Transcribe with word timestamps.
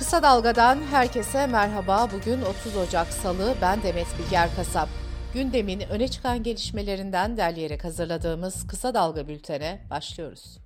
Kısa 0.00 0.22
Dalga'dan 0.22 0.82
herkese 0.90 1.46
merhaba. 1.46 2.08
Bugün 2.12 2.42
30 2.42 2.76
Ocak 2.76 3.12
Salı. 3.12 3.54
Ben 3.62 3.82
Demet 3.82 4.06
Bilger 4.18 4.48
Kasap. 4.56 4.88
Gündemin 5.34 5.80
öne 5.80 6.08
çıkan 6.08 6.42
gelişmelerinden 6.42 7.36
derleyerek 7.36 7.84
hazırladığımız 7.84 8.66
Kısa 8.66 8.94
Dalga 8.94 9.28
bültene 9.28 9.80
başlıyoruz. 9.90 10.58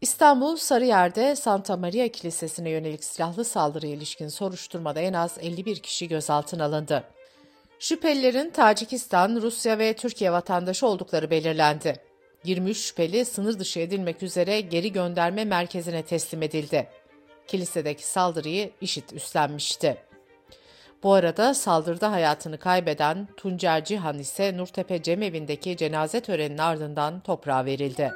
İstanbul 0.00 0.56
Sarıyer'de 0.56 1.36
Santa 1.36 1.76
Maria 1.76 2.08
Kilisesi'ne 2.08 2.70
yönelik 2.70 3.04
silahlı 3.04 3.44
saldırıya 3.44 3.92
ilişkin 3.92 4.28
soruşturmada 4.28 5.00
en 5.00 5.12
az 5.12 5.38
51 5.40 5.76
kişi 5.76 6.08
gözaltına 6.08 6.64
alındı. 6.64 7.04
Şüphelilerin 7.78 8.50
Tacikistan, 8.50 9.40
Rusya 9.42 9.78
ve 9.78 9.96
Türkiye 9.96 10.32
vatandaşı 10.32 10.86
oldukları 10.86 11.30
belirlendi. 11.30 11.96
23 12.44 12.78
şüpheli 12.78 13.24
sınır 13.24 13.58
dışı 13.58 13.80
edilmek 13.80 14.22
üzere 14.22 14.60
geri 14.60 14.92
gönderme 14.92 15.44
merkezine 15.44 16.02
teslim 16.02 16.42
edildi. 16.42 16.88
Kilisedeki 17.46 18.06
saldırıyı 18.06 18.70
IŞİD 18.80 19.10
üstlenmişti. 19.10 19.96
Bu 21.02 21.12
arada 21.12 21.54
saldırıda 21.54 22.12
hayatını 22.12 22.58
kaybeden 22.58 23.28
Tuncer 23.36 23.84
Cihan 23.84 24.18
ise 24.18 24.56
Nurtepe 24.56 25.02
Cemevi'ndeki 25.02 25.76
cenaze 25.76 26.20
töreninin 26.20 26.58
ardından 26.58 27.20
toprağa 27.20 27.64
verildi. 27.64 28.12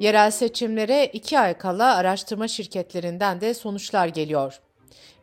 Yerel 0.00 0.30
seçimlere 0.30 1.06
iki 1.06 1.38
ay 1.38 1.58
kala 1.58 1.96
araştırma 1.96 2.48
şirketlerinden 2.48 3.40
de 3.40 3.54
sonuçlar 3.54 4.06
geliyor. 4.06 4.60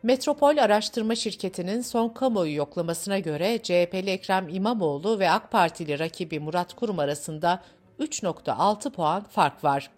Metropol 0.02 0.56
Araştırma 0.56 1.14
Şirketi'nin 1.14 1.80
son 1.80 2.08
kamuoyu 2.08 2.56
yoklamasına 2.56 3.18
göre 3.18 3.58
CHP'li 3.62 4.10
Ekrem 4.10 4.48
İmamoğlu 4.48 5.18
ve 5.18 5.30
AK 5.30 5.50
Partili 5.50 5.98
rakibi 5.98 6.40
Murat 6.40 6.74
Kurum 6.74 6.98
arasında 6.98 7.62
3.6 8.00 8.90
puan 8.90 9.24
fark 9.24 9.64
var. 9.64 9.90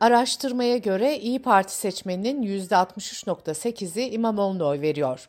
Araştırmaya 0.00 0.76
göre 0.76 1.18
İyi 1.18 1.42
Parti 1.42 1.74
seçmeninin 1.74 2.42
%63.8'i 2.42 4.10
İmamoğlu'na 4.10 4.64
oy 4.64 4.80
veriyor. 4.80 5.28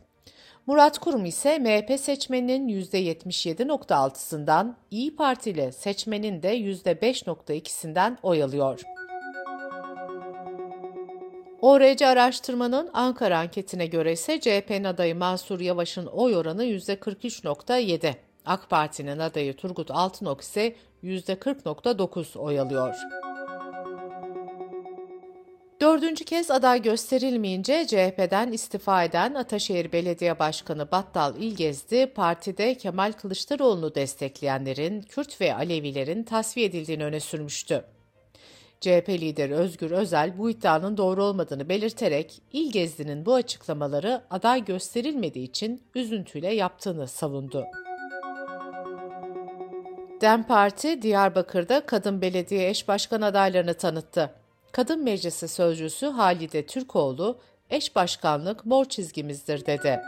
Murat 0.68 1.00
Kurum 1.00 1.26
ise 1.26 1.60
MHP 1.60 2.00
seçmeninin 2.00 2.82
%77.6'sından, 2.82 4.74
İyi 4.92 5.16
Partili 5.16 5.74
seçmenin 5.74 6.44
de 6.44 6.58
%5.2'sinden 6.58 8.18
oy 8.24 8.44
alıyor. 8.44 8.82
ORC 11.62 12.08
araştırmanın 12.08 12.90
Ankara 12.94 13.38
anketine 13.38 13.86
göre 13.88 14.12
ise 14.12 14.40
CHP'nin 14.40 14.84
adayı 14.84 15.16
Mansur 15.16 15.60
Yavaş'ın 15.60 16.06
oy 16.06 16.36
oranı 16.36 16.66
%43.7. 16.66 18.14
AK 18.46 18.70
Parti'nin 18.70 19.20
adayı 19.20 19.56
Turgut 19.56 19.92
Altınok 19.92 20.42
ise 20.42 20.76
%40.9 21.04 22.38
oy 22.38 22.60
alıyor. 22.60 22.96
Dördüncü 25.82 26.26
kez 26.26 26.52
aday 26.52 26.82
gösterilmeyince 26.82 27.88
CHP'den 27.88 28.52
istifa 28.52 29.04
eden 29.04 29.34
Ataşehir 29.34 29.92
Belediye 29.92 30.40
Başkanı 30.40 30.92
Battal 30.92 31.36
İlgezdi, 31.36 32.08
partide 32.16 32.76
Kemal 32.76 33.12
Kılıçdaroğlu'nu 33.12 33.96
destekleyenlerin, 33.96 35.02
Kürt 35.02 35.42
ve 35.42 35.56
Alevilerin 35.56 36.24
tasfiye 36.24 36.66
edildiğini 36.66 37.04
öne 37.04 37.20
sürmüştü. 37.20 37.84
CHP 38.82 39.10
lideri 39.10 39.54
Özgür 39.54 39.92
Özel 39.92 40.38
bu 40.38 40.50
iddianın 40.50 40.98
doğru 40.98 41.24
olmadığını 41.24 41.70
belirterek 41.70 42.42
İlgezdi'nin 42.54 43.26
bu 43.26 43.34
açıklamaları 43.34 44.22
aday 44.30 44.66
gösterilmediği 44.66 45.48
için 45.48 45.84
üzüntüyle 45.96 46.54
yaptığını 46.54 47.08
savundu. 47.08 47.66
DEM 50.22 50.44
Parti 50.44 51.02
Diyarbakır'da 51.02 51.86
kadın 51.86 52.22
belediye 52.22 52.70
eş 52.70 52.88
başkan 52.88 53.22
adaylarını 53.22 53.74
tanıttı. 53.74 54.39
Kadın 54.72 55.04
Meclisi 55.04 55.48
Sözcüsü 55.48 56.08
Halide 56.08 56.66
Türkoğlu, 56.66 57.40
eş 57.70 57.96
başkanlık 57.96 58.66
mor 58.66 58.86
çizgimizdir 58.86 59.66
dedi. 59.66 60.02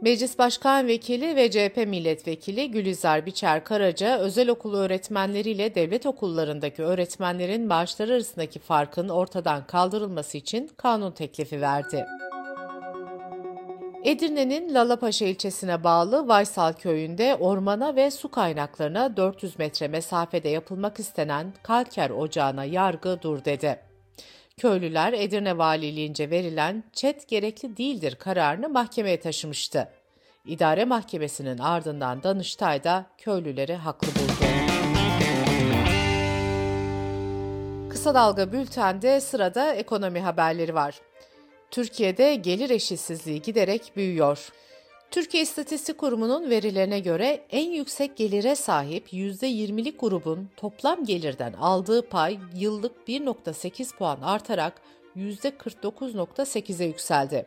Meclis 0.00 0.38
Başkan 0.38 0.86
Vekili 0.86 1.36
ve 1.36 1.50
CHP 1.50 1.76
Milletvekili 1.76 2.70
Gülizar 2.70 3.26
Biçer 3.26 3.64
Karaca, 3.64 4.18
özel 4.18 4.48
okul 4.48 4.74
öğretmenleriyle 4.74 5.74
devlet 5.74 6.06
okullarındaki 6.06 6.82
öğretmenlerin 6.82 7.66
maaşları 7.66 8.12
arasındaki 8.12 8.58
farkın 8.58 9.08
ortadan 9.08 9.66
kaldırılması 9.66 10.38
için 10.38 10.70
kanun 10.76 11.12
teklifi 11.12 11.60
verdi. 11.60 12.06
Edirne'nin 14.04 14.74
Lalapaşa 14.74 15.24
ilçesine 15.24 15.84
bağlı 15.84 16.28
Vaysal 16.28 16.72
köyünde 16.72 17.34
ormana 17.34 17.96
ve 17.96 18.10
su 18.10 18.30
kaynaklarına 18.30 19.16
400 19.16 19.58
metre 19.58 19.88
mesafede 19.88 20.48
yapılmak 20.48 20.98
istenen 20.98 21.52
kalker 21.62 22.10
ocağına 22.10 22.64
yargı 22.64 23.18
dur 23.22 23.44
dedi. 23.44 23.80
Köylüler 24.56 25.12
Edirne 25.12 25.58
Valiliğince 25.58 26.30
verilen 26.30 26.84
çet 26.92 27.28
gerekli 27.28 27.76
değildir 27.76 28.14
kararını 28.14 28.68
mahkemeye 28.68 29.20
taşımıştı. 29.20 29.88
İdare 30.46 30.84
Mahkemesi'nin 30.84 31.58
ardından 31.58 32.22
Danıştay 32.22 32.84
da 32.84 33.06
köylüleri 33.18 33.74
haklı 33.74 34.08
buldu. 34.08 34.44
Kısa 37.90 38.14
Dalga 38.14 38.52
Bülten'de 38.52 39.20
sırada 39.20 39.74
ekonomi 39.74 40.20
haberleri 40.20 40.74
var. 40.74 41.00
Türkiye'de 41.74 42.34
gelir 42.34 42.70
eşitsizliği 42.70 43.42
giderek 43.42 43.92
büyüyor. 43.96 44.52
Türkiye 45.10 45.42
İstatistik 45.42 45.98
Kurumu'nun 45.98 46.50
verilerine 46.50 47.00
göre 47.00 47.40
en 47.50 47.70
yüksek 47.70 48.16
gelire 48.16 48.54
sahip 48.54 49.12
%20'lik 49.12 50.00
grubun 50.00 50.48
toplam 50.56 51.04
gelirden 51.04 51.52
aldığı 51.52 52.08
pay 52.08 52.38
yıllık 52.56 52.92
1.8 53.08 53.96
puan 53.96 54.20
artarak 54.20 54.82
%49.8'e 55.16 56.86
yükseldi. 56.86 57.46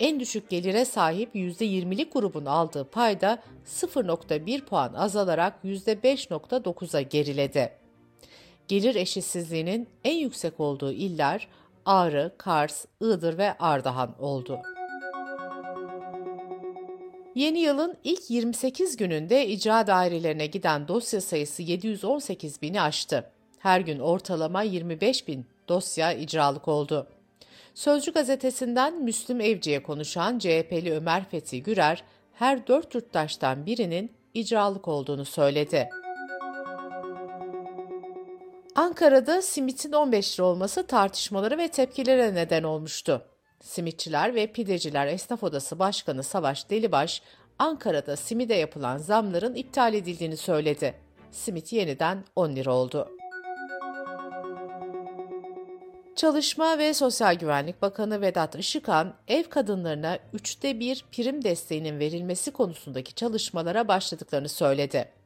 En 0.00 0.20
düşük 0.20 0.50
gelire 0.50 0.84
sahip 0.84 1.34
%20'lik 1.34 2.12
grubun 2.12 2.44
aldığı 2.44 2.84
pay 2.84 3.20
da 3.20 3.42
0.1 3.66 4.60
puan 4.60 4.94
azalarak 4.94 5.58
%5.9'a 5.64 7.00
geriledi. 7.00 7.72
Gelir 8.68 8.94
eşitsizliğinin 8.94 9.88
en 10.04 10.16
yüksek 10.16 10.60
olduğu 10.60 10.92
iller 10.92 11.48
Ağrı, 11.86 12.32
Kars, 12.38 12.84
Iğdır 13.00 13.38
ve 13.38 13.58
Ardahan 13.58 14.14
oldu. 14.18 14.58
Yeni 17.34 17.58
yılın 17.58 17.96
ilk 18.04 18.30
28 18.30 18.96
gününde 18.96 19.46
icra 19.46 19.86
dairelerine 19.86 20.46
giden 20.46 20.88
dosya 20.88 21.20
sayısı 21.20 21.62
718 21.62 22.62
bini 22.62 22.80
aştı. 22.82 23.30
Her 23.58 23.80
gün 23.80 23.98
ortalama 23.98 24.62
25 24.62 25.28
bin 25.28 25.46
dosya 25.68 26.12
icralık 26.12 26.68
oldu. 26.68 27.06
Sözcü 27.74 28.12
gazetesinden 28.12 29.02
Müslüm 29.02 29.40
Evci'ye 29.40 29.82
konuşan 29.82 30.38
CHP'li 30.38 30.92
Ömer 30.92 31.24
Fethi 31.30 31.62
Gürer, 31.62 32.04
her 32.32 32.66
dört 32.66 32.94
yurttaştan 32.94 33.66
birinin 33.66 34.12
icralık 34.34 34.88
olduğunu 34.88 35.24
söyledi. 35.24 35.88
Ankara'da 38.74 39.42
simitin 39.42 39.92
15 39.92 40.40
lira 40.40 40.46
olması 40.46 40.86
tartışmaları 40.86 41.58
ve 41.58 41.68
tepkilere 41.68 42.34
neden 42.34 42.62
olmuştu. 42.62 43.22
Simitçiler 43.60 44.34
ve 44.34 44.46
Pideciler 44.46 45.06
Esnaf 45.06 45.42
Odası 45.44 45.78
Başkanı 45.78 46.22
Savaş 46.22 46.70
Delibaş, 46.70 47.22
Ankara'da 47.58 48.16
simide 48.16 48.54
yapılan 48.54 48.98
zamların 48.98 49.54
iptal 49.54 49.94
edildiğini 49.94 50.36
söyledi. 50.36 50.94
Simit 51.30 51.72
yeniden 51.72 52.24
10 52.36 52.56
lira 52.56 52.74
oldu. 52.74 53.08
Çalışma 56.16 56.78
ve 56.78 56.94
Sosyal 56.94 57.34
Güvenlik 57.34 57.82
Bakanı 57.82 58.20
Vedat 58.20 58.54
Işıkhan, 58.54 59.14
ev 59.28 59.44
kadınlarına 59.44 60.18
üçte 60.32 60.80
bir 60.80 61.04
prim 61.12 61.44
desteğinin 61.44 61.98
verilmesi 61.98 62.50
konusundaki 62.50 63.14
çalışmalara 63.14 63.88
başladıklarını 63.88 64.48
söyledi. 64.48 65.21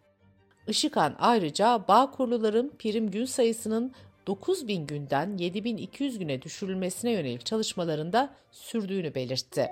Işıkhan 0.69 1.15
ayrıca 1.19 1.81
bağ 1.89 2.11
kuruluların 2.11 2.73
prim 2.79 3.11
gün 3.11 3.25
sayısının 3.25 3.93
9000 4.27 4.87
günden 4.87 5.37
7200 5.37 6.19
güne 6.19 6.43
düşürülmesine 6.43 7.11
yönelik 7.11 7.47
çalışmalarında 7.47 8.31
sürdüğünü 8.53 9.15
belirtti. 9.15 9.69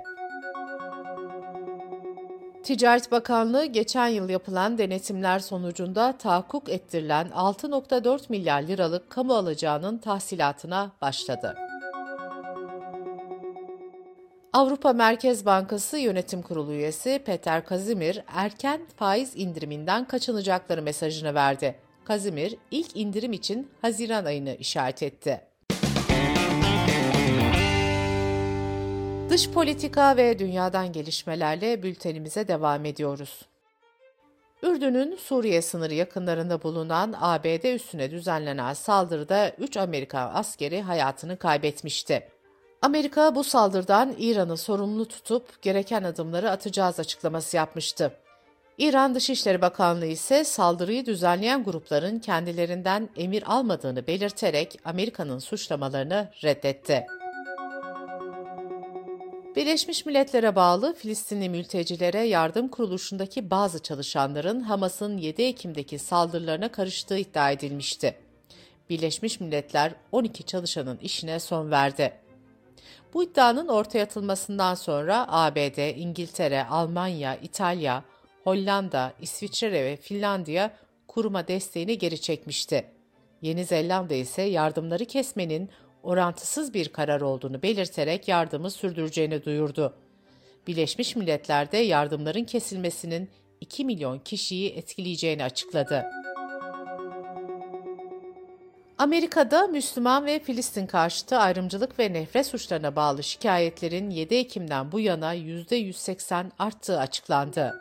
Ticaret 2.63 3.13
Bakanlığı 3.13 3.65
geçen 3.67 4.09
yıl 4.09 4.29
yapılan 4.29 4.79
denetimler 4.79 5.39
sonucunda 5.39 6.19
tahakkuk 6.19 6.69
ettirilen 6.69 7.29
6.4 7.29 8.21
milyar 8.29 8.63
liralık 8.63 9.11
kamu 9.11 9.35
alacağının 9.35 9.99
tahsilatına 9.99 10.93
başladı. 11.03 11.64
Avrupa 14.55 14.93
Merkez 14.93 15.47
Bankası 15.47 15.99
Yönetim 15.99 16.43
Kurulu 16.43 16.73
üyesi 16.73 17.23
Peter 17.27 17.65
Kazimir 17.65 18.23
erken 18.27 18.81
faiz 18.97 19.33
indiriminden 19.37 20.05
kaçınacakları 20.05 20.83
mesajını 20.83 21.35
verdi. 21.35 21.75
Kazimir 22.05 22.57
ilk 22.71 22.97
indirim 22.97 23.33
için 23.33 23.71
Haziran 23.83 24.25
ayını 24.25 24.55
işaret 24.55 25.03
etti. 25.03 25.41
Dış 29.31 29.51
politika 29.51 30.17
ve 30.17 30.39
dünyadan 30.39 30.93
gelişmelerle 30.93 31.83
bültenimize 31.83 32.49
devam 32.49 32.85
ediyoruz. 32.85 33.43
Ürdün'ün 34.63 35.17
Suriye 35.17 35.63
sınırı 35.63 35.95
yakınlarında 35.95 36.63
bulunan 36.63 37.15
ABD 37.21 37.75
üssüne 37.75 38.11
düzenlenen 38.11 38.75
saldırıda 38.75 39.51
3 39.59 39.77
Amerikan 39.77 40.31
askeri 40.35 40.83
hayatını 40.83 41.37
kaybetmişti. 41.37 42.34
Amerika 42.85 43.35
bu 43.35 43.45
saldırıdan 43.45 44.15
İran'ı 44.19 44.57
sorumlu 44.57 45.09
tutup 45.09 45.63
gereken 45.63 46.03
adımları 46.03 46.51
atacağız 46.51 47.01
açıklaması 47.01 47.57
yapmıştı. 47.57 48.17
İran 48.79 49.15
Dışişleri 49.15 49.63
Bakanlığı 49.63 50.07
ise 50.07 50.45
saldırıyı 50.45 51.07
düzenleyen 51.07 51.65
grupların 51.65 52.19
kendilerinden 52.19 53.09
emir 53.17 53.43
almadığını 53.47 54.07
belirterek 54.07 54.81
Amerika'nın 54.85 55.39
suçlamalarını 55.39 56.29
reddetti. 56.45 57.07
Birleşmiş 59.57 60.07
Milletler'e 60.07 60.57
bağlı 60.57 60.95
Filistinli 60.95 61.49
mültecilere 61.49 62.21
yardım 62.21 62.69
kuruluşundaki 62.69 63.51
bazı 63.51 63.83
çalışanların 63.83 64.61
Hamas'ın 64.61 65.17
7 65.19 65.43
Ekim'deki 65.43 65.99
saldırılarına 65.99 66.73
karıştığı 66.73 67.19
iddia 67.19 67.51
edilmişti. 67.51 68.15
Birleşmiş 68.91 69.41
Milletler 69.41 69.95
12 70.13 70.43
çalışanın 70.43 70.99
işine 70.99 71.41
son 71.41 71.71
verdi. 71.71 72.24
Bu 73.15 73.25
iddianın 73.25 73.69
ortaya 73.69 74.05
atılmasından 74.05 74.75
sonra 74.75 75.27
ABD, 75.29 75.97
İngiltere, 75.99 76.65
Almanya, 76.65 77.37
İtalya, 77.37 78.05
Hollanda, 78.45 79.13
İsviçre 79.21 79.85
ve 79.85 79.97
Finlandiya 79.97 80.71
kuruma 81.09 81.49
desteğini 81.49 81.99
geri 81.99 82.21
çekmişti. 82.21 82.85
Yeni 83.43 83.65
Zelanda 83.65 84.15
ise 84.15 84.43
yardımları 84.43 85.05
kesmenin 85.05 85.71
orantısız 86.03 86.75
bir 86.75 86.89
karar 86.89 87.21
olduğunu 87.21 87.63
belirterek 87.63 88.29
yardımı 88.29 88.71
sürdüreceğini 88.71 89.45
duyurdu. 89.45 89.95
Birleşmiş 90.67 91.17
Milletler'de 91.17 91.77
yardımların 91.77 92.45
kesilmesinin 92.45 93.31
2 93.61 93.85
milyon 93.85 94.19
kişiyi 94.19 94.71
etkileyeceğini 94.71 95.45
açıkladı. 95.45 96.05
Amerika'da 98.99 99.67
Müslüman 99.67 100.27
ve 100.27 100.39
Filistin 100.39 100.87
karşıtı 100.87 101.37
ayrımcılık 101.37 101.99
ve 101.99 102.13
nefret 102.13 102.47
suçlarına 102.47 102.97
bağlı 102.97 103.23
şikayetlerin 103.23 104.11
7 104.11 104.35
Ekim'den 104.35 104.93
bu 104.93 105.01
yana 105.01 105.35
%180 105.35 106.47
arttığı 106.59 106.99
açıklandı. 106.99 107.81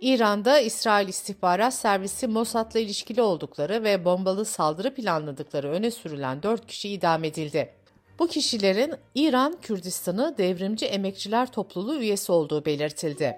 İran'da 0.00 0.60
İsrail 0.60 1.08
İstihbarat 1.08 1.74
Servisi 1.74 2.26
Mossad'la 2.26 2.80
ilişkili 2.80 3.22
oldukları 3.22 3.84
ve 3.84 4.04
bombalı 4.04 4.44
saldırı 4.44 4.94
planladıkları 4.94 5.70
öne 5.70 5.90
sürülen 5.90 6.42
4 6.42 6.66
kişi 6.66 6.88
idam 6.88 7.24
edildi. 7.24 7.72
Bu 8.18 8.26
kişilerin 8.26 8.94
İran 9.14 9.56
Kürdistan'ı 9.62 10.34
Devrimci 10.38 10.86
Emekçiler 10.86 11.52
Topluluğu 11.52 11.98
üyesi 11.98 12.32
olduğu 12.32 12.64
belirtildi. 12.64 13.36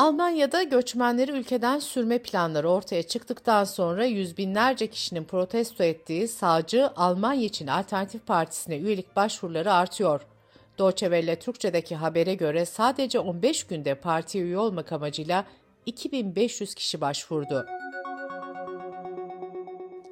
Almanya'da 0.00 0.62
göçmenleri 0.62 1.30
ülkeden 1.30 1.78
sürme 1.78 2.18
planları 2.18 2.70
ortaya 2.70 3.02
çıktıktan 3.02 3.64
sonra 3.64 4.04
yüz 4.04 4.36
binlerce 4.36 4.86
kişinin 4.86 5.24
protesto 5.24 5.84
ettiği 5.84 6.28
sağcı 6.28 6.90
Almanya 6.96 7.44
için 7.44 7.66
Alternatif 7.66 8.26
Partisi'ne 8.26 8.76
üyelik 8.76 9.16
başvuruları 9.16 9.72
artıyor. 9.72 10.20
Deutsche 10.78 11.06
Welle 11.06 11.38
Türkçe'deki 11.38 11.96
habere 11.96 12.34
göre 12.34 12.64
sadece 12.66 13.18
15 13.18 13.64
günde 13.64 13.94
partiye 13.94 14.44
üye 14.44 14.58
olmak 14.58 14.92
amacıyla 14.92 15.44
2500 15.86 16.74
kişi 16.74 17.00
başvurdu. 17.00 17.66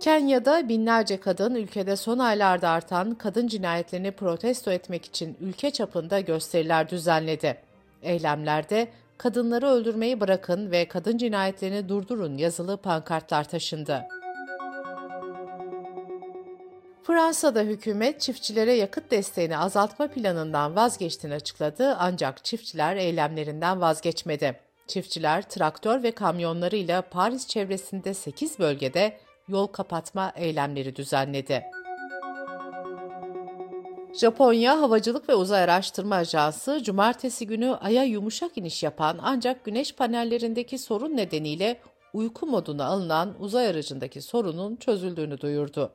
Kenya'da 0.01 0.69
binlerce 0.69 1.21
kadın 1.21 1.55
ülkede 1.55 1.97
son 1.97 2.19
aylarda 2.19 2.69
artan 2.69 3.15
kadın 3.15 3.47
cinayetlerini 3.47 4.11
protesto 4.11 4.71
etmek 4.71 5.05
için 5.05 5.37
ülke 5.41 5.71
çapında 5.71 6.21
gösteriler 6.21 6.89
düzenledi. 6.89 7.57
Eylemlerde 8.03 8.89
kadınları 9.19 9.67
öldürmeyi 9.67 10.21
bırakın 10.21 10.71
ve 10.71 10.89
kadın 10.89 11.19
cinayetlerini 11.19 11.89
durdurun 11.89 12.39
yazılı 12.39 12.77
pankartlar 12.77 13.49
taşındı. 13.49 14.05
Fransa'da 17.03 17.61
hükümet 17.61 18.21
çiftçilere 18.21 18.73
yakıt 18.73 19.11
desteğini 19.11 19.59
azaltma 19.59 20.09
planından 20.09 20.77
vazgeçtiğini 20.77 21.35
açıkladı 21.35 21.97
ancak 21.99 22.45
çiftçiler 22.45 22.97
eylemlerinden 22.97 23.81
vazgeçmedi. 23.81 24.61
Çiftçiler 24.87 25.43
traktör 25.43 26.03
ve 26.03 26.11
kamyonlarıyla 26.11 27.03
Paris 27.03 27.47
çevresinde 27.47 28.15
8 28.15 28.59
bölgede 28.59 29.19
yol 29.49 29.67
kapatma 29.67 30.33
eylemleri 30.37 30.97
düzenledi. 30.97 31.65
Japonya 34.19 34.81
Havacılık 34.81 35.29
ve 35.29 35.35
Uzay 35.35 35.63
Araştırma 35.63 36.15
Ajansı 36.15 36.83
cumartesi 36.83 37.47
günü 37.47 37.77
Ay'a 37.81 38.05
yumuşak 38.05 38.59
iniş 38.59 38.83
yapan 38.83 39.19
ancak 39.23 39.65
güneş 39.65 39.95
panellerindeki 39.95 40.79
sorun 40.79 41.17
nedeniyle 41.17 41.81
uyku 42.13 42.47
moduna 42.47 42.85
alınan 42.85 43.35
uzay 43.39 43.67
aracındaki 43.67 44.23
sorunun 44.23 44.77
çözüldüğünü 44.77 45.41
duyurdu. 45.41 45.93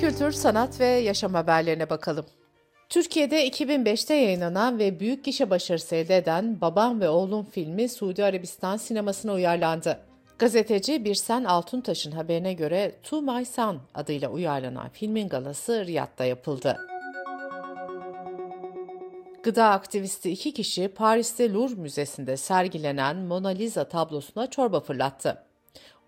Kültür, 0.00 0.32
sanat 0.32 0.80
ve 0.80 0.86
yaşam 0.86 1.34
haberlerine 1.34 1.90
bakalım. 1.90 2.26
Türkiye'de 2.88 3.48
2005'te 3.48 4.14
yayınlanan 4.14 4.78
ve 4.78 5.00
büyük 5.00 5.24
gişe 5.24 5.50
başarısı 5.50 5.94
elde 5.94 6.16
eden 6.16 6.60
Babam 6.60 7.00
ve 7.00 7.08
Oğlum 7.08 7.44
filmi 7.44 7.88
Suudi 7.88 8.24
Arabistan 8.24 8.76
sinemasına 8.76 9.32
uyarlandı. 9.32 10.11
Gazeteci 10.42 11.04
Birsen 11.04 11.44
Altuntaş'ın 11.44 12.12
haberine 12.12 12.52
göre 12.52 12.92
To 13.02 13.22
My 13.22 13.44
Son 13.44 13.80
adıyla 13.94 14.30
uyarlanan 14.30 14.88
filmin 14.88 15.28
galası 15.28 15.86
Riyad'da 15.86 16.24
yapıldı. 16.24 16.76
Gıda 19.42 19.70
aktivisti 19.70 20.30
iki 20.30 20.54
kişi 20.54 20.88
Paris'te 20.88 21.52
Louvre 21.52 21.74
Müzesi'nde 21.74 22.36
sergilenen 22.36 23.16
Mona 23.16 23.48
Lisa 23.48 23.88
tablosuna 23.88 24.50
çorba 24.50 24.80
fırlattı. 24.80 25.42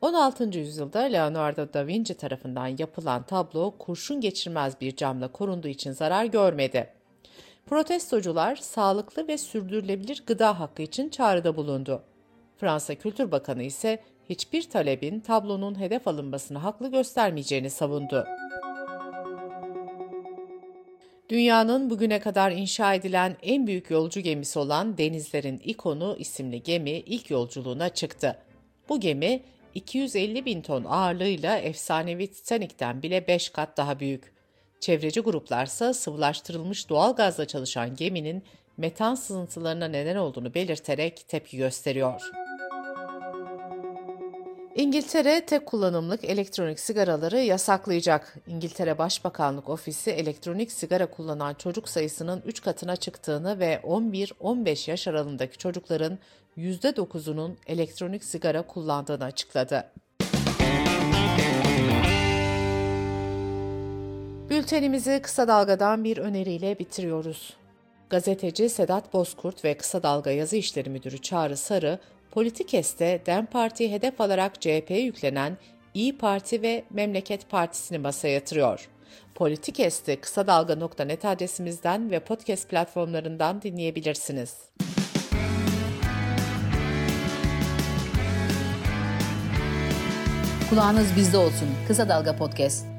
16. 0.00 0.58
yüzyılda 0.58 0.98
Leonardo 0.98 1.72
da 1.72 1.86
Vinci 1.86 2.14
tarafından 2.14 2.76
yapılan 2.78 3.22
tablo 3.22 3.74
kurşun 3.78 4.20
geçirmez 4.20 4.80
bir 4.80 4.96
camla 4.96 5.28
korunduğu 5.28 5.68
için 5.68 5.92
zarar 5.92 6.24
görmedi. 6.24 6.90
Protestocular 7.66 8.56
sağlıklı 8.56 9.28
ve 9.28 9.38
sürdürülebilir 9.38 10.22
gıda 10.26 10.60
hakkı 10.60 10.82
için 10.82 11.08
çağrıda 11.08 11.56
bulundu. 11.56 12.02
Fransa 12.56 12.94
Kültür 12.94 13.32
Bakanı 13.32 13.62
ise 13.62 14.02
hiçbir 14.30 14.70
talebin 14.70 15.20
tablonun 15.20 15.80
hedef 15.80 16.08
alınmasını 16.08 16.58
haklı 16.58 16.90
göstermeyeceğini 16.90 17.70
savundu. 17.70 18.26
Dünyanın 21.28 21.90
bugüne 21.90 22.20
kadar 22.20 22.50
inşa 22.50 22.94
edilen 22.94 23.36
en 23.42 23.66
büyük 23.66 23.90
yolcu 23.90 24.20
gemisi 24.20 24.58
olan 24.58 24.98
Denizlerin 24.98 25.60
İkonu 25.64 26.16
isimli 26.18 26.62
gemi 26.62 26.90
ilk 26.90 27.30
yolculuğuna 27.30 27.88
çıktı. 27.88 28.38
Bu 28.88 29.00
gemi 29.00 29.42
250 29.74 30.44
bin 30.44 30.62
ton 30.62 30.84
ağırlığıyla 30.84 31.58
efsanevi 31.58 32.26
Titanic'ten 32.26 33.02
bile 33.02 33.26
5 33.28 33.48
kat 33.48 33.76
daha 33.76 34.00
büyük. 34.00 34.34
Çevreci 34.80 35.20
gruplarsa 35.20 35.94
sıvılaştırılmış 35.94 36.88
doğal 36.88 37.16
gazla 37.16 37.46
çalışan 37.46 37.96
geminin 37.96 38.42
metan 38.76 39.14
sızıntılarına 39.14 39.88
neden 39.88 40.16
olduğunu 40.16 40.54
belirterek 40.54 41.28
tepki 41.28 41.56
gösteriyor. 41.56 42.43
İngiltere 44.74 45.46
tek 45.46 45.66
kullanımlık 45.66 46.24
elektronik 46.24 46.80
sigaraları 46.80 47.38
yasaklayacak. 47.38 48.36
İngiltere 48.46 48.98
Başbakanlık 48.98 49.68
Ofisi 49.68 50.10
elektronik 50.10 50.72
sigara 50.72 51.06
kullanan 51.06 51.54
çocuk 51.54 51.88
sayısının 51.88 52.42
3 52.46 52.62
katına 52.62 52.96
çıktığını 52.96 53.58
ve 53.58 53.80
11-15 53.84 54.90
yaş 54.90 55.08
aralığındaki 55.08 55.58
çocukların 55.58 56.18
%9'unun 56.58 57.52
elektronik 57.66 58.24
sigara 58.24 58.62
kullandığını 58.62 59.24
açıkladı. 59.24 59.90
Bültenimizi 64.50 65.20
kısa 65.22 65.48
dalgadan 65.48 66.04
bir 66.04 66.18
öneriyle 66.18 66.78
bitiriyoruz. 66.78 67.56
Gazeteci 68.10 68.68
Sedat 68.68 69.12
Bozkurt 69.12 69.64
ve 69.64 69.76
Kısa 69.76 70.02
Dalga 70.02 70.30
Yazı 70.30 70.56
İşleri 70.56 70.90
Müdürü 70.90 71.18
Çağrı 71.18 71.56
Sarı, 71.56 71.98
Politikes'te 72.34 73.22
DEM 73.26 73.46
Parti 73.46 73.92
hedef 73.92 74.20
alarak 74.20 74.60
CHP'ye 74.60 75.00
yüklenen 75.00 75.58
İyi 75.94 76.18
Parti 76.18 76.62
ve 76.62 76.84
Memleket 76.90 77.50
Partisi'ni 77.50 77.98
masaya 77.98 78.34
yatırıyor. 78.34 78.88
Politikes'te 79.34 80.20
kısa 80.20 80.46
dalga.net 80.46 81.24
adresimizden 81.24 82.10
ve 82.10 82.20
podcast 82.20 82.68
platformlarından 82.68 83.62
dinleyebilirsiniz. 83.62 84.56
Kulağınız 90.70 91.16
bizde 91.16 91.38
olsun. 91.38 91.68
Kısa 91.88 92.08
Dalga 92.08 92.36
Podcast. 92.36 92.93